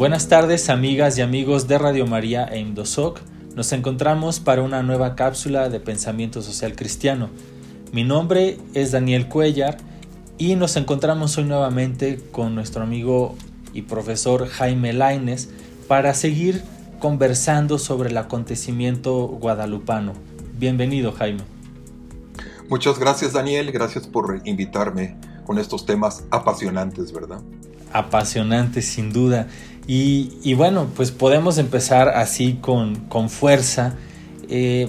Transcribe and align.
Buenas 0.00 0.28
tardes 0.28 0.70
amigas 0.70 1.18
y 1.18 1.20
amigos 1.20 1.68
de 1.68 1.76
Radio 1.76 2.06
María 2.06 2.46
e 2.46 2.58
Indosoc. 2.58 3.20
Nos 3.54 3.70
encontramos 3.74 4.40
para 4.40 4.62
una 4.62 4.82
nueva 4.82 5.14
cápsula 5.14 5.68
de 5.68 5.78
pensamiento 5.78 6.40
social 6.40 6.74
cristiano. 6.74 7.28
Mi 7.92 8.02
nombre 8.02 8.56
es 8.72 8.92
Daniel 8.92 9.28
Cuellar 9.28 9.76
y 10.38 10.54
nos 10.54 10.76
encontramos 10.76 11.36
hoy 11.36 11.44
nuevamente 11.44 12.18
con 12.32 12.54
nuestro 12.54 12.82
amigo 12.82 13.36
y 13.74 13.82
profesor 13.82 14.48
Jaime 14.48 14.94
Laines 14.94 15.50
para 15.86 16.14
seguir 16.14 16.62
conversando 16.98 17.78
sobre 17.78 18.08
el 18.08 18.16
acontecimiento 18.16 19.26
guadalupano. 19.26 20.14
Bienvenido 20.54 21.12
Jaime. 21.12 21.42
Muchas 22.70 22.98
gracias 22.98 23.34
Daniel, 23.34 23.70
gracias 23.70 24.06
por 24.06 24.40
invitarme 24.46 25.18
con 25.44 25.58
estos 25.58 25.84
temas 25.84 26.24
apasionantes, 26.30 27.12
¿verdad? 27.12 27.42
Apasionantes 27.92 28.86
sin 28.86 29.12
duda. 29.12 29.46
Y, 29.86 30.54
bueno, 30.54 30.86
pues 30.94 31.10
podemos 31.10 31.58
empezar 31.58 32.10
así 32.10 32.58
con, 32.60 33.28
fuerza. 33.28 33.94
Eh, 34.48 34.88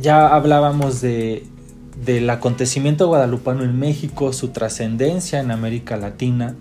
ya 0.00 0.28
hablábamos 0.28 1.00
de, 1.00 1.44
del 2.04 2.28
acontecimiento 2.30 3.08
guadalupano 3.08 3.64
en 3.64 3.78
México, 3.78 4.32
su 4.32 4.48
trascendencia 4.48 5.40
en 5.40 5.50
América 5.50 5.96
Latina. 5.96 6.54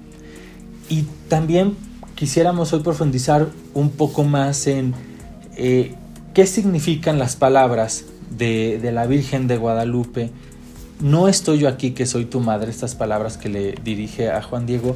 Y 0.89 1.03
también 1.27 1.75
quisiéramos 2.15 2.73
hoy 2.73 2.81
profundizar 2.81 3.49
un 3.73 3.91
poco 3.91 4.23
más 4.23 4.67
en 4.67 4.93
eh, 5.55 5.93
qué 6.33 6.47
significan 6.47 7.19
las 7.19 7.35
palabras 7.35 8.05
de, 8.29 8.79
de, 8.81 8.91
la 8.91 9.05
Virgen 9.05 9.47
de 9.47 9.57
Guadalupe. 9.57 10.31
No 10.99 11.27
estoy 11.27 11.59
yo 11.59 11.67
aquí 11.67 11.91
que 11.91 12.05
soy 12.05 12.25
tu 12.25 12.39
madre, 12.39 12.71
estas 12.71 12.95
palabras 12.95 13.37
que 13.37 13.49
le 13.49 13.75
dirige 13.83 14.31
a 14.31 14.41
Juan 14.41 14.65
Diego, 14.65 14.95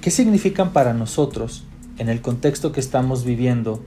¿qué 0.00 0.10
significan 0.10 0.72
para 0.72 0.94
nosotros? 0.94 1.64
En 1.98 2.08
el 2.08 2.20
contexto 2.20 2.72
que 2.72 2.80
estamos 2.80 3.24
viviendo, 3.24 3.82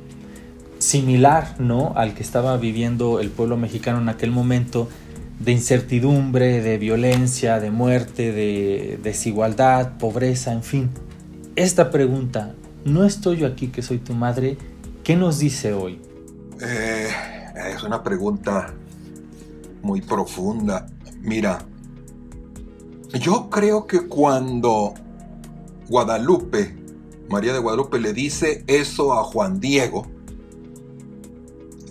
similar 0.80 1.56
¿no? 1.59 1.94
al 1.95 2.14
que 2.14 2.23
estaba 2.23 2.58
viviendo 2.58 3.20
el 3.20 3.30
pueblo 3.30 3.58
mexicano 3.58 4.00
en 4.02 4.09
aquel 4.09 4.31
momento, 4.31 4.88
de 5.39 5.52
incertidumbre, 5.52 6.61
de 6.61 6.78
violencia, 6.78 7.59
de 7.59 7.72
muerte, 7.72 8.31
de 8.31 9.00
desigualdad, 9.03 9.98
pobreza, 9.98 10.53
en 10.53 10.64
fin. 10.64 10.89
Esta 11.56 11.92
pregunta, 11.92 12.56
¿no 12.86 13.03
estoy 13.03 13.38
yo 13.38 13.48
aquí 13.48 13.67
que 13.67 13.81
soy 13.81 13.98
tu 13.98 14.14
madre? 14.14 14.58
¿Qué 15.03 15.16
nos 15.16 15.39
dice 15.39 15.73
hoy? 15.73 16.00
Eh, 16.61 17.09
es 17.76 17.83
una 17.83 18.02
pregunta 18.02 18.73
muy 19.81 20.02
profunda. 20.02 20.88
Mira, 21.22 21.59
yo 23.20 23.50
creo 23.50 23.88
que 23.88 24.08
cuando 24.08 24.94
Guadalupe 25.88 26.84
María 27.29 27.53
de 27.53 27.59
Guadalupe 27.59 27.99
le 27.99 28.13
dice 28.13 28.63
eso 28.67 29.13
a 29.13 29.23
Juan 29.23 29.59
Diego, 29.59 30.07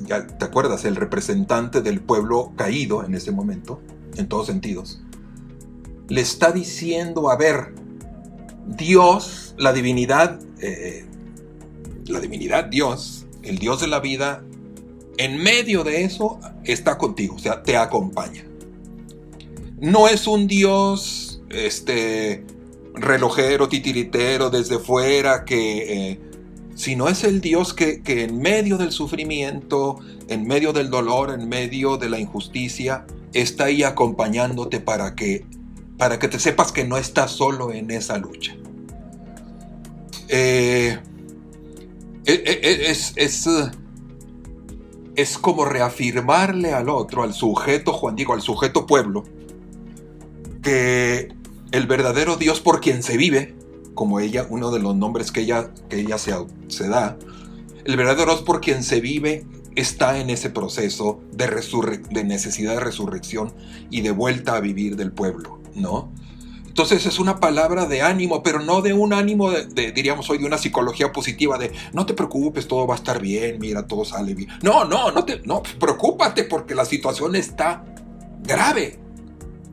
ya 0.06 0.26
te 0.26 0.44
acuerdas, 0.44 0.84
el 0.84 0.96
representante 0.96 1.80
del 1.80 2.00
pueblo 2.00 2.52
caído 2.56 3.04
en 3.04 3.14
ese 3.14 3.32
momento, 3.32 3.80
en 4.16 4.28
todos 4.28 4.46
sentidos, 4.46 5.00
le 6.08 6.20
está 6.20 6.52
diciendo, 6.52 7.30
a 7.30 7.36
ver, 7.36 7.74
Dios, 8.66 9.54
la 9.58 9.72
divinidad, 9.72 10.40
eh, 10.60 11.06
la 12.06 12.20
divinidad 12.20 12.66
Dios, 12.66 13.26
el 13.42 13.58
Dios 13.58 13.80
de 13.80 13.88
la 13.88 14.00
vida, 14.00 14.44
en 15.16 15.42
medio 15.42 15.84
de 15.84 16.04
eso 16.04 16.40
está 16.64 16.98
contigo, 16.98 17.36
o 17.36 17.38
sea, 17.38 17.62
te 17.62 17.76
acompaña. 17.76 18.44
No 19.80 20.08
es 20.08 20.26
un 20.26 20.46
Dios, 20.46 21.42
este, 21.50 22.44
relojero, 22.94 23.68
titiritero, 23.68 24.50
desde 24.50 24.78
fuera, 24.78 25.44
que... 25.44 26.10
Eh, 26.10 26.20
si 26.74 26.96
no 26.96 27.08
es 27.08 27.22
el 27.24 27.40
Dios 27.40 27.72
que, 27.72 28.02
en 28.04 28.38
medio 28.40 28.76
del 28.78 28.90
sufrimiento, 28.90 30.00
en 30.28 30.46
medio 30.46 30.72
del 30.72 30.90
dolor, 30.90 31.30
en 31.30 31.48
medio 31.48 31.96
de 31.96 32.08
la 32.08 32.18
injusticia, 32.18 33.06
está 33.32 33.66
ahí 33.66 33.84
acompañándote 33.84 34.80
para 34.80 35.14
que, 35.14 35.46
para 35.98 36.18
que 36.18 36.28
te 36.28 36.38
sepas 36.40 36.72
que 36.72 36.84
no 36.84 36.96
estás 36.96 37.30
solo 37.30 37.72
en 37.72 37.90
esa 37.90 38.18
lucha. 38.18 38.56
Eh, 40.28 40.98
eh, 42.26 42.86
es, 42.88 43.12
es, 43.14 43.48
es, 45.14 45.38
como 45.38 45.64
reafirmarle 45.64 46.72
al 46.72 46.88
otro, 46.88 47.22
al 47.22 47.34
sujeto 47.34 47.92
Juan 47.92 48.16
Diego, 48.16 48.32
al 48.32 48.42
sujeto 48.42 48.84
pueblo, 48.86 49.22
que 50.60 51.28
el 51.74 51.88
verdadero 51.88 52.36
Dios 52.36 52.60
por 52.60 52.80
quien 52.80 53.02
se 53.02 53.16
vive, 53.16 53.56
como 53.94 54.20
ella, 54.20 54.46
uno 54.48 54.70
de 54.70 54.78
los 54.78 54.94
nombres 54.94 55.32
que 55.32 55.40
ella, 55.40 55.74
que 55.88 55.98
ella 55.98 56.18
se, 56.18 56.30
da, 56.88 57.18
el 57.84 57.96
verdadero 57.96 58.26
Dios 58.30 58.42
por 58.42 58.60
quien 58.60 58.84
se 58.84 59.00
vive 59.00 59.44
está 59.74 60.20
en 60.20 60.30
ese 60.30 60.50
proceso 60.50 61.20
de, 61.32 61.48
de 62.10 62.22
necesidad 62.22 62.74
de 62.74 62.80
resurrección 62.80 63.52
y 63.90 64.02
de 64.02 64.12
vuelta 64.12 64.54
a 64.54 64.60
vivir 64.60 64.94
del 64.94 65.10
pueblo, 65.10 65.58
¿no? 65.74 66.12
Entonces 66.68 67.06
es 67.06 67.18
una 67.18 67.40
palabra 67.40 67.86
de 67.86 68.02
ánimo, 68.02 68.44
pero 68.44 68.60
no 68.60 68.80
de 68.80 68.92
un 68.92 69.12
ánimo, 69.12 69.50
de, 69.50 69.90
diríamos 69.90 70.30
hoy, 70.30 70.38
de 70.38 70.46
una 70.46 70.58
psicología 70.58 71.12
positiva, 71.12 71.58
de 71.58 71.72
no 71.92 72.06
te 72.06 72.14
preocupes, 72.14 72.68
todo 72.68 72.86
va 72.86 72.94
a 72.94 72.98
estar 72.98 73.20
bien, 73.20 73.58
mira, 73.58 73.84
todo 73.88 74.04
sale 74.04 74.34
bien. 74.34 74.48
No, 74.62 74.84
no, 74.84 75.10
no 75.10 75.24
te, 75.24 75.40
no, 75.44 75.60
preocúpate 75.80 76.44
porque 76.44 76.76
la 76.76 76.84
situación 76.84 77.34
está 77.34 77.84
grave 78.44 79.03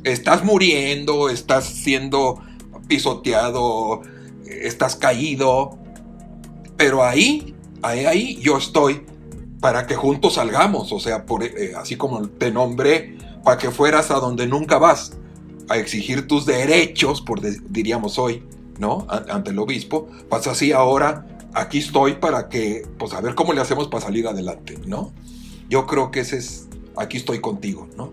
estás 0.03 0.43
muriendo, 0.43 1.29
estás 1.29 1.65
siendo 1.65 2.41
pisoteado, 2.87 4.01
estás 4.45 4.95
caído, 4.95 5.77
pero 6.77 7.03
ahí, 7.03 7.55
ahí, 7.81 8.05
ahí 8.05 8.39
yo 8.41 8.57
estoy 8.57 9.05
para 9.59 9.85
que 9.85 9.95
juntos 9.95 10.33
salgamos, 10.33 10.91
o 10.91 10.99
sea, 10.99 11.25
por, 11.25 11.43
eh, 11.43 11.73
así 11.77 11.95
como 11.95 12.27
te 12.27 12.51
nombré, 12.51 13.17
para 13.43 13.57
que 13.57 13.71
fueras 13.71 14.11
a 14.11 14.15
donde 14.15 14.47
nunca 14.47 14.77
vas, 14.77 15.13
a 15.69 15.77
exigir 15.77 16.27
tus 16.27 16.45
derechos, 16.45 17.21
por 17.21 17.39
diríamos 17.41 18.19
hoy, 18.19 18.43
¿no? 18.77 19.07
ante 19.09 19.51
el 19.51 19.59
obispo, 19.59 20.09
pues 20.29 20.47
así 20.47 20.73
ahora 20.73 21.25
aquí 21.53 21.77
estoy 21.79 22.15
para 22.15 22.49
que, 22.49 22.85
pues 22.97 23.13
a 23.13 23.21
ver 23.21 23.35
cómo 23.35 23.53
le 23.53 23.61
hacemos 23.61 23.87
para 23.87 24.03
salir 24.03 24.27
adelante, 24.27 24.77
¿no? 24.85 25.11
Yo 25.69 25.85
creo 25.85 26.11
que 26.11 26.21
ese 26.21 26.37
es, 26.37 26.67
aquí 26.97 27.17
estoy 27.17 27.39
contigo, 27.39 27.87
¿no? 27.95 28.11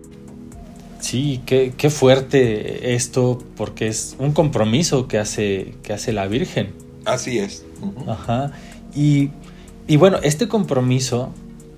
Sí, 0.99 1.41
qué, 1.45 1.89
fuerte 1.89 2.93
esto, 2.93 3.41
porque 3.55 3.87
es 3.87 4.15
un 4.19 4.33
compromiso 4.33 5.07
que 5.07 5.17
hace, 5.17 5.75
que 5.81 5.93
hace 5.93 6.11
la 6.11 6.27
Virgen. 6.27 6.73
Así 7.05 7.39
es. 7.39 7.65
Ajá. 8.07 8.51
Y, 8.93 9.31
bueno, 9.97 10.17
este 10.21 10.47
compromiso, 10.47 11.31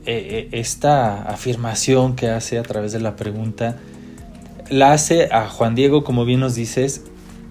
eh, 0.05 0.49
eh, 0.51 0.59
esta 0.59 1.21
afirmación 1.23 2.15
que 2.15 2.29
hace 2.29 2.57
a 2.57 2.63
través 2.63 2.91
de 2.93 2.99
la 2.99 3.15
pregunta, 3.15 3.77
la 4.69 4.93
hace 4.93 5.29
a 5.31 5.47
Juan 5.49 5.75
Diego, 5.75 6.03
como 6.03 6.25
bien 6.25 6.39
nos 6.39 6.55
dices, 6.55 7.03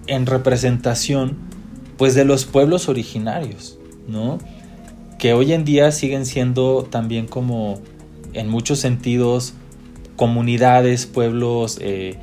en 0.07 0.25
representación 0.25 1.37
pues 1.97 2.15
de 2.15 2.25
los 2.25 2.45
pueblos 2.45 2.89
originarios, 2.89 3.77
¿no? 4.07 4.39
Que 5.19 5.33
hoy 5.33 5.53
en 5.53 5.63
día 5.65 5.91
siguen 5.91 6.25
siendo 6.25 6.87
también 6.89 7.27
como 7.27 7.79
en 8.33 8.49
muchos 8.49 8.79
sentidos 8.79 9.53
comunidades, 10.21 11.07
pueblos 11.07 11.79
eh, 11.81 12.15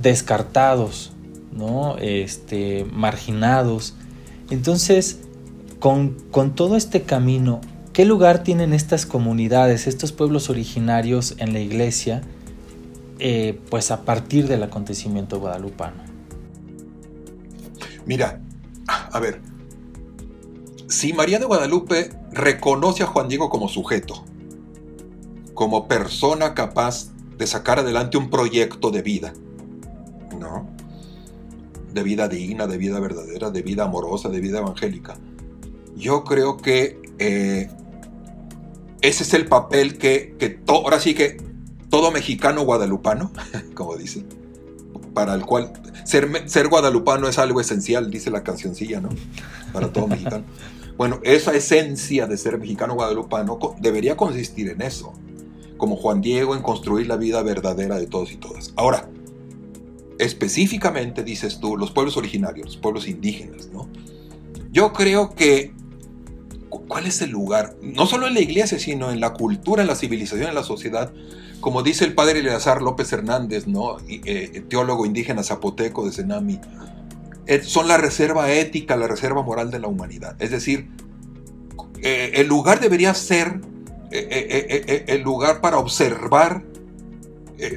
descartados, 0.00 1.12
¿no? 1.52 1.98
este, 1.98 2.86
marginados. 2.90 3.94
Entonces, 4.48 5.18
con, 5.80 6.16
todo 6.54 6.76
este 6.76 7.02
camino, 7.02 7.60
¿qué 7.92 8.06
lugar 8.06 8.42
tienen 8.42 8.72
estas 8.72 9.04
comunidades, 9.04 9.86
estos 9.86 10.12
pueblos 10.12 10.48
originarios 10.48 11.34
en 11.36 11.52
la 11.52 11.60
iglesia, 11.60 12.22
eh, 13.18 13.60
pues 13.68 13.90
a 13.90 14.06
partir 14.06 14.48
del 14.48 14.62
acontecimiento 14.62 15.38
guadalupano? 15.38 16.02
Mira, 18.06 18.40
a 18.86 19.20
ver, 19.20 19.42
si 20.88 21.12
María 21.12 21.38
de 21.38 21.44
Guadalupe 21.44 22.12
reconoce 22.32 23.02
a 23.02 23.06
Juan 23.06 23.28
Diego 23.28 23.50
como 23.50 23.68
sujeto, 23.68 24.24
como 25.54 25.88
persona 25.88 26.54
capaz 26.54 27.08
de 27.38 27.46
sacar 27.46 27.78
adelante 27.78 28.18
un 28.18 28.30
proyecto 28.30 28.90
de 28.90 29.02
vida, 29.02 29.32
¿no? 30.38 30.68
De 31.92 32.02
vida 32.02 32.28
digna, 32.28 32.66
de 32.66 32.76
vida 32.76 33.00
verdadera, 33.00 33.50
de 33.50 33.62
vida 33.62 33.84
amorosa, 33.84 34.28
de 34.28 34.40
vida 34.40 34.58
evangélica. 34.58 35.16
Yo 35.96 36.24
creo 36.24 36.56
que 36.56 37.00
eh, 37.18 37.70
ese 39.00 39.22
es 39.22 39.34
el 39.34 39.46
papel 39.46 39.96
que, 39.96 40.34
que 40.38 40.60
ahora 40.66 40.98
sí 40.98 41.14
que 41.14 41.36
todo 41.88 42.10
mexicano 42.10 42.64
guadalupano, 42.64 43.32
como 43.74 43.96
dicen, 43.96 44.26
para 45.14 45.34
el 45.34 45.46
cual 45.46 45.72
ser, 46.04 46.48
ser 46.50 46.68
guadalupano 46.68 47.28
es 47.28 47.38
algo 47.38 47.60
esencial, 47.60 48.10
dice 48.10 48.30
la 48.30 48.42
cancioncilla, 48.42 49.00
¿no? 49.00 49.10
Para 49.72 49.92
todo 49.92 50.08
mexicano. 50.08 50.44
Bueno, 50.96 51.20
esa 51.22 51.54
esencia 51.54 52.26
de 52.26 52.36
ser 52.36 52.58
mexicano 52.58 52.94
guadalupano 52.94 53.58
debería 53.80 54.16
consistir 54.16 54.68
en 54.70 54.82
eso 54.82 55.12
como 55.84 55.96
Juan 55.96 56.22
Diego 56.22 56.56
en 56.56 56.62
construir 56.62 57.06
la 57.06 57.18
vida 57.18 57.42
verdadera 57.42 57.98
de 57.98 58.06
todos 58.06 58.32
y 58.32 58.36
todas. 58.36 58.72
Ahora, 58.74 59.06
específicamente 60.18 61.22
dices 61.22 61.60
tú, 61.60 61.76
los 61.76 61.90
pueblos 61.90 62.16
originarios, 62.16 62.68
los 62.68 62.76
pueblos 62.78 63.06
indígenas, 63.06 63.68
¿no? 63.70 63.86
Yo 64.72 64.94
creo 64.94 65.34
que 65.34 65.74
¿cuál 66.70 67.04
es 67.04 67.20
el 67.20 67.28
lugar? 67.28 67.76
No 67.82 68.06
solo 68.06 68.26
en 68.26 68.32
la 68.32 68.40
iglesia, 68.40 68.78
sino 68.78 69.10
en 69.10 69.20
la 69.20 69.34
cultura, 69.34 69.82
en 69.82 69.88
la 69.88 69.94
civilización, 69.94 70.48
en 70.48 70.54
la 70.54 70.62
sociedad. 70.62 71.12
Como 71.60 71.82
dice 71.82 72.06
el 72.06 72.14
padre 72.14 72.38
Eleazar 72.38 72.80
López 72.80 73.12
Hernández, 73.12 73.66
¿no? 73.66 73.98
Eh, 74.08 74.64
teólogo 74.66 75.04
indígena 75.04 75.42
zapoteco 75.42 76.06
de 76.06 76.12
Senami, 76.12 76.60
eh, 77.44 77.60
son 77.62 77.88
la 77.88 77.98
reserva 77.98 78.50
ética, 78.50 78.96
la 78.96 79.06
reserva 79.06 79.42
moral 79.42 79.70
de 79.70 79.80
la 79.80 79.88
humanidad. 79.88 80.34
Es 80.38 80.50
decir, 80.50 80.88
eh, 82.00 82.32
el 82.36 82.46
lugar 82.46 82.80
debería 82.80 83.12
ser 83.12 83.60
el 84.10 85.22
lugar 85.22 85.60
para 85.60 85.78
observar 85.78 86.62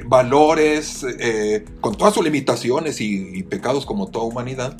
valores, 0.06 1.06
con 1.80 1.94
todas 1.94 2.14
sus 2.14 2.24
limitaciones 2.24 3.00
y 3.00 3.42
pecados 3.44 3.86
como 3.86 4.08
toda 4.08 4.24
humanidad, 4.24 4.76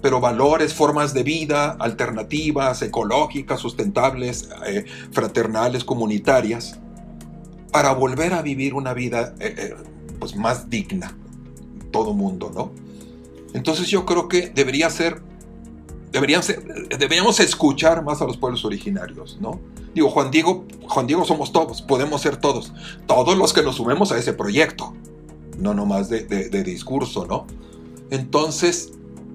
pero 0.00 0.20
valores, 0.20 0.74
formas 0.74 1.12
de 1.14 1.22
vida 1.22 1.76
alternativas, 1.78 2.82
ecológicas, 2.82 3.60
sustentables, 3.60 4.48
eh, 4.66 4.84
fraternales, 5.12 5.84
comunitarias, 5.84 6.78
para 7.72 7.92
volver 7.92 8.34
a 8.34 8.42
vivir 8.42 8.74
una 8.74 8.94
vida 8.94 9.34
eh, 9.40 9.54
eh, 9.56 9.74
pues 10.18 10.36
más 10.36 10.70
digna, 10.70 11.16
todo 11.90 12.14
mundo, 12.14 12.50
¿no? 12.54 12.72
Entonces 13.54 13.88
yo 13.88 14.04
creo 14.04 14.28
que 14.28 14.48
debería 14.48 14.90
ser, 14.90 15.22
deberíamos 16.12 17.40
escuchar 17.40 18.04
más 18.04 18.20
a 18.22 18.24
los 18.24 18.36
pueblos 18.36 18.64
originarios, 18.64 19.38
¿no? 19.40 19.60
Digo, 19.94 20.10
Juan 20.10 20.30
Diego, 20.30 20.66
Juan 20.86 21.06
Diego 21.06 21.24
somos 21.24 21.52
todos, 21.52 21.82
podemos 21.82 22.20
ser 22.20 22.36
todos, 22.36 22.72
todos 23.06 23.36
los 23.36 23.52
que 23.52 23.62
nos 23.62 23.76
sumemos 23.76 24.12
a 24.12 24.18
ese 24.18 24.32
proyecto, 24.32 24.94
no 25.58 25.74
nomás 25.74 26.08
de, 26.08 26.24
de 26.24 26.64
discurso, 26.64 27.26
¿no? 27.26 27.46
Entonces, 28.10 28.92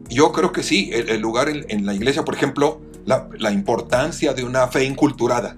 yo 0.10 0.32
creo 0.32 0.52
que 0.52 0.64
sí, 0.64 0.92
el, 0.94 1.20
lugar 1.22 1.50
en, 1.50 1.86
la 1.86 1.94
iglesia, 1.94 2.24
por 2.24 2.36
ejemplo, 2.36 2.82
la, 3.06 3.52
importancia 3.52 4.34
de 4.34 4.44
una 4.44 4.68
fe 4.68 4.86
inculturada, 4.86 5.58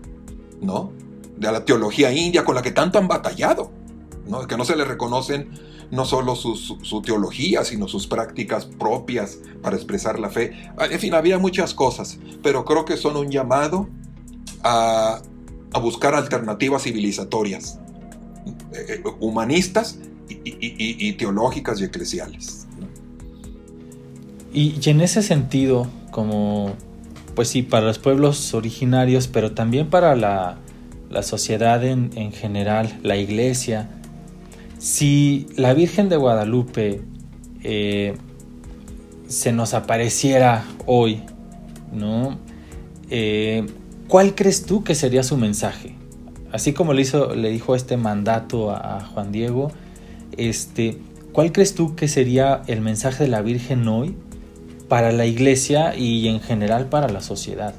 ¿no? 0.61 0.91
De 1.37 1.51
la 1.51 1.65
teología 1.65 2.11
india 2.11 2.45
con 2.45 2.55
la 2.55 2.61
que 2.61 2.71
tanto 2.71 2.97
han 2.97 3.07
batallado, 3.07 3.71
¿no? 4.27 4.47
Que 4.47 4.57
no 4.57 4.65
se 4.65 4.75
le 4.75 4.85
reconocen 4.85 5.49
no 5.91 6.05
solo 6.05 6.35
su, 6.35 7.01
teología, 7.03 7.63
sino 7.63 7.87
sus 7.87 8.07
prácticas 8.07 8.65
propias 8.65 9.39
para 9.61 9.75
expresar 9.75 10.19
la 10.19 10.29
fe. 10.29 10.53
En 10.79 10.99
fin, 10.99 11.13
había 11.13 11.37
muchas 11.37 11.73
cosas, 11.73 12.17
pero 12.41 12.65
creo 12.65 12.85
que 12.85 12.97
son 12.97 13.17
un 13.17 13.29
llamado 13.29 13.87
a, 14.65 15.21
buscar 15.81 16.15
alternativas 16.15 16.83
civilizatorias, 16.83 17.79
eh, 18.73 18.85
eh, 18.89 19.03
humanistas 19.19 19.99
y 20.27 21.13
teológicas 21.13 21.81
y 21.81 21.83
eclesiales. 21.83 22.65
Y, 24.55 24.79
en 24.89 25.01
ese 25.01 25.21
sentido, 25.21 25.85
como, 26.11 26.75
pues 27.35 27.49
sí, 27.49 27.61
para 27.61 27.87
los 27.87 27.99
pueblos 27.99 28.53
originarios, 28.53 29.27
pero 29.27 29.51
también 29.51 29.89
para 29.89 30.15
la, 30.15 30.57
sociedad 31.23 31.83
en, 31.83 32.31
general, 32.31 32.97
la 33.03 33.17
iglesia, 33.17 33.89
si 34.79 35.47
la 35.57 35.73
Virgen 35.73 36.07
de 36.07 36.15
Guadalupe 36.15 37.01
eh, 37.63 38.15
se 39.27 39.51
nos 39.51 39.73
apareciera 39.73 40.63
hoy, 40.85 41.21
¿no? 41.91 42.39
Eh, 43.09 43.65
¿Cuál 44.07 44.35
crees 44.35 44.65
tú 44.65 44.83
que 44.83 44.95
sería 44.95 45.23
su 45.23 45.37
mensaje? 45.37 45.95
Así 46.51 46.73
como 46.73 46.93
le, 46.93 47.01
hizo, 47.01 47.35
le 47.35 47.49
dijo 47.49 47.75
este 47.75 47.97
mandato 47.97 48.71
a, 48.71 49.01
Juan 49.13 49.31
Diego, 49.31 49.71
este, 50.37 50.99
¿cuál 51.33 51.51
crees 51.51 51.75
tú 51.75 51.95
que 51.95 52.07
sería 52.07 52.61
el 52.67 52.81
mensaje 52.81 53.23
de 53.25 53.29
la 53.29 53.41
Virgen 53.41 53.87
hoy 53.87 54.15
para 54.87 55.11
la 55.11 55.25
iglesia 55.25 55.95
y 55.95 56.27
en 56.27 56.39
general 56.39 56.87
para 56.89 57.09
la 57.09 57.21
sociedad. 57.21 57.73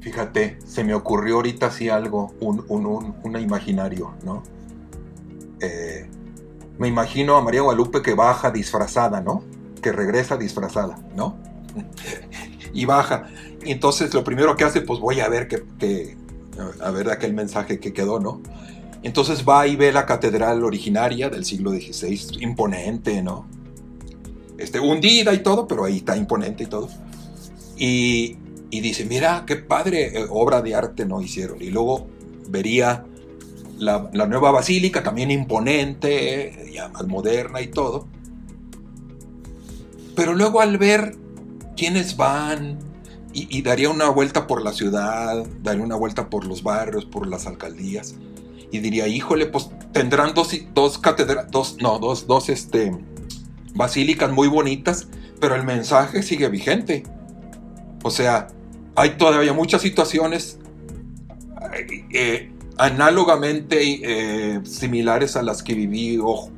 Fíjate, 0.00 0.58
se 0.64 0.84
me 0.84 0.94
ocurrió 0.94 1.36
ahorita 1.36 1.66
así 1.66 1.88
algo, 1.88 2.32
un, 2.40 2.64
un, 2.68 3.38
imaginario, 3.38 4.12
¿no? 4.24 4.42
Eh, 5.60 6.08
me 6.78 6.88
imagino 6.88 7.36
a 7.36 7.42
María 7.42 7.60
Guadalupe 7.60 8.00
que 8.00 8.14
baja 8.14 8.50
disfrazada, 8.50 9.20
¿no? 9.20 9.44
Que 9.82 9.92
regresa 9.92 10.36
disfrazada, 10.36 10.98
¿no? 11.14 11.36
Y 12.72 12.84
baja. 12.84 13.28
Y 13.64 13.72
entonces 13.72 14.12
lo 14.14 14.24
primero 14.24 14.56
que 14.56 14.64
hace, 14.64 14.80
pues 14.80 15.00
voy 15.00 15.20
a 15.20 15.28
ver 15.28 15.48
que, 15.48 16.16
a 16.80 16.90
ver 16.90 17.10
aquel 17.10 17.34
mensaje 17.34 17.78
que 17.80 17.92
quedó, 17.92 18.20
¿no? 18.20 18.40
Entonces 19.02 19.44
va 19.48 19.66
y 19.66 19.76
ve 19.76 19.92
la 19.92 20.04
catedral 20.04 20.62
originaria 20.64 21.30
del 21.30 21.44
siglo 21.44 21.70
XVI, 21.70 22.42
imponente, 22.42 23.22
¿no? 23.22 23.46
este, 24.60 24.78
hundida 24.78 25.32
y 25.32 25.38
todo, 25.38 25.66
pero 25.66 25.84
ahí 25.84 25.96
está 25.96 26.16
imponente 26.16 26.64
y 26.64 26.66
todo. 26.66 26.88
Y, 27.76 28.36
dice, 28.70 29.06
mira, 29.06 29.44
qué 29.46 29.56
padre 29.56 30.18
eh, 30.20 30.26
obra 30.28 30.60
de 30.60 30.74
arte 30.74 31.06
no 31.06 31.22
hicieron. 31.22 31.62
Y 31.62 31.70
luego 31.70 32.06
vería 32.48 33.04
la, 33.78 34.10
nueva 34.12 34.50
basílica, 34.50 35.02
también 35.02 35.30
imponente, 35.30 36.70
ya 36.72 36.88
más 36.88 37.06
moderna 37.06 37.62
y 37.62 37.68
todo. 37.68 38.06
Pero 40.14 40.34
luego 40.34 40.60
al 40.60 40.76
ver 40.76 41.16
quiénes 41.80 42.18
van, 42.18 42.78
y, 43.32 43.62
daría 43.62 43.88
una 43.88 44.10
vuelta 44.10 44.46
por 44.46 44.62
la 44.62 44.74
ciudad, 44.74 45.46
daría 45.62 45.82
una 45.82 45.96
vuelta 45.96 46.28
por 46.28 46.44
los 46.44 46.62
barrios, 46.62 47.06
por 47.06 47.26
las 47.26 47.46
alcaldías, 47.46 48.16
y 48.70 48.80
diría, 48.80 49.08
híjole, 49.08 49.46
pues 49.46 49.70
tendrán 49.90 50.34
dos, 50.34 50.54
dos 50.74 50.98
catedrales, 50.98 51.50
dos, 51.50 51.78
no, 51.80 51.98
dos, 51.98 52.26
dos, 52.26 52.50
este, 52.50 52.92
basílicas 53.74 54.30
muy 54.30 54.46
bonitas, 54.48 55.08
pero 55.40 55.54
el 55.54 55.64
mensaje 55.64 56.22
sigue 56.22 56.50
vigente. 56.50 57.04
O 58.02 58.10
sea, 58.10 58.48
hay 58.94 59.16
todavía 59.16 59.54
muchas 59.54 59.80
situaciones 59.80 60.58
eh, 61.72 62.04
eh, 62.12 62.52
análogamente 62.76 63.78
eh, 64.02 64.60
similares 64.64 65.34
a 65.34 65.42
las 65.42 65.62
que 65.62 65.72
vivió 65.72 66.50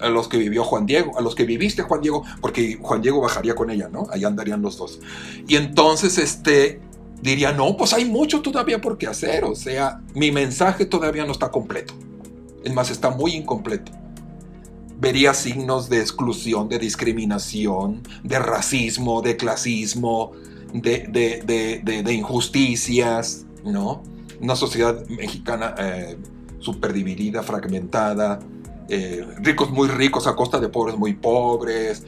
a 0.00 0.08
los 0.08 0.28
que 0.28 0.38
vivió 0.38 0.64
Juan 0.64 0.86
Diego, 0.86 1.18
a 1.18 1.22
los 1.22 1.34
que 1.34 1.44
viviste 1.44 1.82
Juan 1.82 2.00
Diego, 2.00 2.24
porque 2.40 2.78
Juan 2.80 3.02
Diego 3.02 3.20
bajaría 3.20 3.54
con 3.54 3.70
ella, 3.70 3.88
¿no? 3.88 4.06
Ahí 4.12 4.24
andarían 4.24 4.62
los 4.62 4.76
dos. 4.76 5.00
Y 5.48 5.56
entonces, 5.56 6.18
este, 6.18 6.80
diría, 7.22 7.52
no, 7.52 7.76
pues 7.76 7.92
hay 7.92 8.04
mucho 8.04 8.40
todavía 8.42 8.80
por 8.80 8.98
qué 8.98 9.06
hacer, 9.06 9.44
o 9.44 9.54
sea, 9.54 10.00
mi 10.14 10.30
mensaje 10.30 10.86
todavía 10.86 11.24
no 11.24 11.32
está 11.32 11.50
completo. 11.50 11.94
Es 12.62 12.72
más, 12.72 12.90
está 12.90 13.10
muy 13.10 13.32
incompleto 13.32 13.92
vería 15.00 15.32
signos 15.32 15.88
de 15.88 15.98
exclusión, 15.98 16.68
de 16.68 16.78
discriminación, 16.78 18.02
de 18.22 18.38
racismo, 18.38 19.22
de 19.22 19.36
clasismo, 19.36 20.32
de, 20.74 22.12
injusticias, 22.12 23.46
¿no? 23.64 24.02
Una 24.40 24.56
sociedad 24.56 25.06
mexicana 25.08 25.74
eh, 25.78 26.18
súper 26.58 26.92
dividida, 26.92 27.42
fragmentada, 27.42 28.40
eh, 28.90 29.24
ricos 29.38 29.70
muy 29.70 29.88
ricos 29.88 30.26
a 30.26 30.34
costa 30.34 30.58
de 30.58 30.68
pobres 30.68 30.96
muy 30.96 31.14
pobres, 31.14 32.04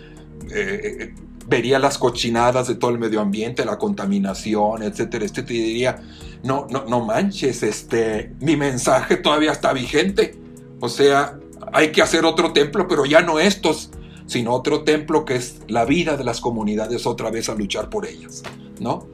eh, 0.52 1.14
vería 1.46 1.78
las 1.78 1.96
cochinadas 1.96 2.66
de 2.68 2.74
todo 2.74 2.90
el 2.90 2.98
medio 2.98 3.20
ambiente, 3.20 3.64
la 3.64 3.78
contaminación, 3.78 4.82
etcétera, 4.82 5.24
este 5.24 5.42
te 5.42 5.54
diría, 5.54 6.02
no, 6.42 6.66
no, 6.70 6.84
no 6.86 7.04
manches, 7.04 7.62
este, 7.62 8.32
mi 8.40 8.56
mensaje 8.56 9.16
todavía 9.16 9.52
está 9.52 9.72
vigente. 9.72 10.36
O 10.80 10.88
sea, 10.88 11.38
hay 11.72 11.92
que 11.92 12.02
hacer 12.02 12.24
otro 12.24 12.52
templo, 12.52 12.88
pero 12.88 13.04
ya 13.04 13.22
no 13.22 13.38
estos, 13.38 13.90
sino 14.26 14.52
otro 14.52 14.82
templo 14.82 15.24
que 15.24 15.36
es 15.36 15.60
la 15.68 15.84
vida 15.84 16.16
de 16.16 16.24
las 16.24 16.40
comunidades 16.40 17.06
otra 17.06 17.30
vez 17.30 17.48
a 17.48 17.54
luchar 17.54 17.90
por 17.90 18.06
ellas, 18.06 18.42
¿no? 18.80 19.06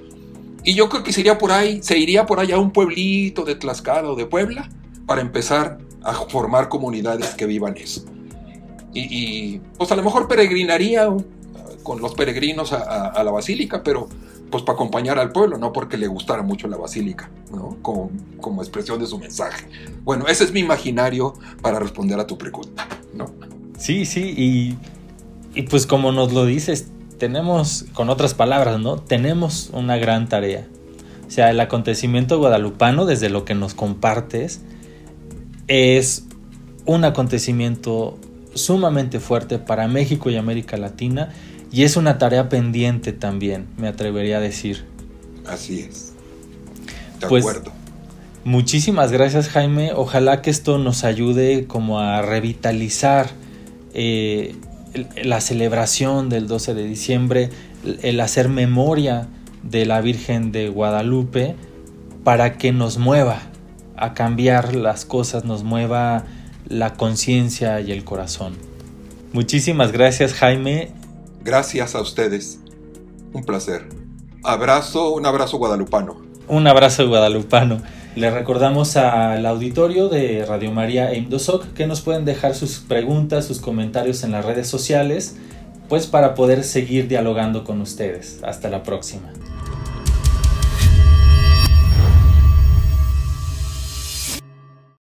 Y 0.64 0.74
yo 0.74 0.88
creo 0.88 1.02
que 1.02 1.12
se 1.12 1.20
iría 1.20 1.38
por 1.38 1.52
ahí, 1.52 1.82
se 1.82 1.98
iría 1.98 2.26
por 2.26 2.40
allá 2.40 2.56
a 2.56 2.58
un 2.58 2.72
pueblito 2.72 3.44
de 3.44 3.54
Tlaxcala 3.54 4.10
o 4.10 4.16
de 4.16 4.26
Puebla 4.26 4.68
para 5.06 5.20
empezar 5.20 5.78
a 6.02 6.12
formar 6.12 6.68
comunidades 6.68 7.34
que 7.34 7.46
vivan 7.46 7.76
eso. 7.76 8.04
Y, 8.94 9.60
pues 9.76 9.92
a 9.92 9.96
lo 9.96 10.02
mejor 10.02 10.26
peregrinaría 10.26 11.08
con 11.82 12.00
los 12.00 12.14
peregrinos 12.14 12.72
a 12.72 13.22
la 13.22 13.30
basílica, 13.30 13.82
pero 13.82 14.08
pues 14.50 14.62
para 14.62 14.74
acompañar 14.74 15.18
al 15.18 15.32
pueblo, 15.32 15.58
no 15.58 15.72
porque 15.72 15.96
le 15.96 16.06
gustara 16.06 16.42
mucho 16.42 16.68
la 16.68 16.76
basílica, 16.76 17.30
¿no? 17.52 17.76
Como, 17.82 18.10
como 18.40 18.62
expresión 18.62 18.98
de 18.98 19.06
su 19.06 19.18
mensaje. 19.18 19.66
Bueno, 20.04 20.26
ese 20.26 20.44
es 20.44 20.52
mi 20.52 20.60
imaginario 20.60 21.34
para 21.62 21.78
responder 21.78 22.18
a 22.18 22.26
tu 22.26 22.38
pregunta, 22.38 22.86
¿no? 23.14 23.26
Sí, 23.76 24.06
sí, 24.06 24.34
y, 24.36 24.76
y 25.58 25.62
pues 25.62 25.86
como 25.86 26.12
nos 26.12 26.32
lo 26.32 26.46
dices, 26.46 26.88
tenemos, 27.18 27.86
con 27.94 28.10
otras 28.10 28.34
palabras, 28.34 28.80
¿no? 28.80 28.96
Tenemos 28.96 29.70
una 29.72 29.96
gran 29.96 30.28
tarea. 30.28 30.66
O 31.26 31.30
sea, 31.30 31.50
el 31.50 31.60
acontecimiento 31.60 32.38
guadalupano, 32.38 33.04
desde 33.04 33.28
lo 33.28 33.44
que 33.44 33.54
nos 33.54 33.74
compartes, 33.74 34.62
es 35.68 36.24
un 36.86 37.04
acontecimiento 37.04 38.18
sumamente 38.54 39.20
fuerte 39.20 39.58
para 39.58 39.86
México 39.88 40.30
y 40.30 40.36
América 40.36 40.76
Latina 40.76 41.28
y 41.70 41.84
es 41.84 41.96
una 41.96 42.18
tarea 42.18 42.48
pendiente 42.48 43.12
también, 43.12 43.66
me 43.76 43.88
atrevería 43.88 44.38
a 44.38 44.40
decir. 44.40 44.84
Así 45.46 45.80
es. 45.80 46.14
De 47.20 47.28
pues, 47.28 47.44
acuerdo. 47.44 47.72
Muchísimas 48.44 49.12
gracias 49.12 49.48
Jaime. 49.48 49.92
Ojalá 49.94 50.40
que 50.40 50.50
esto 50.50 50.78
nos 50.78 51.04
ayude 51.04 51.66
como 51.66 52.00
a 52.00 52.22
revitalizar 52.22 53.30
eh, 53.92 54.54
la 55.22 55.40
celebración 55.40 56.30
del 56.30 56.48
12 56.48 56.72
de 56.74 56.84
diciembre, 56.84 57.50
el 58.02 58.20
hacer 58.20 58.48
memoria 58.48 59.28
de 59.62 59.84
la 59.84 60.00
Virgen 60.00 60.52
de 60.52 60.68
Guadalupe 60.70 61.54
para 62.24 62.56
que 62.56 62.72
nos 62.72 62.96
mueva 62.96 63.42
a 64.00 64.14
cambiar 64.14 64.74
las 64.74 65.04
cosas, 65.04 65.44
nos 65.44 65.64
mueva 65.64 66.24
la 66.68 66.94
conciencia 66.94 67.80
y 67.80 67.92
el 67.92 68.04
corazón. 68.04 68.56
Muchísimas 69.32 69.92
gracias 69.92 70.34
Jaime. 70.34 70.92
Gracias 71.42 71.94
a 71.94 72.00
ustedes. 72.00 72.60
Un 73.32 73.44
placer. 73.44 73.88
Abrazo, 74.42 75.10
un 75.14 75.26
abrazo 75.26 75.58
guadalupano. 75.58 76.16
Un 76.48 76.66
abrazo 76.66 77.06
guadalupano. 77.08 77.82
Le 78.16 78.30
recordamos 78.30 78.96
al 78.96 79.44
auditorio 79.46 80.08
de 80.08 80.44
Radio 80.46 80.72
María 80.72 81.12
e 81.12 81.18
Imdosoc 81.18 81.72
que 81.74 81.86
nos 81.86 82.00
pueden 82.00 82.24
dejar 82.24 82.54
sus 82.54 82.78
preguntas, 82.78 83.44
sus 83.44 83.60
comentarios 83.60 84.24
en 84.24 84.32
las 84.32 84.44
redes 84.44 84.66
sociales, 84.66 85.36
pues 85.88 86.06
para 86.06 86.34
poder 86.34 86.64
seguir 86.64 87.06
dialogando 87.06 87.64
con 87.64 87.80
ustedes. 87.80 88.40
Hasta 88.42 88.70
la 88.70 88.82
próxima. 88.82 89.30